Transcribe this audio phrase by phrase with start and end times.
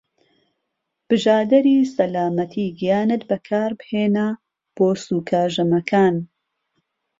[1.07, 4.27] بژادەری سەلامەتی گیانت بەکاربهێنە
[4.75, 6.15] بۆ سوکە ژەمەکان.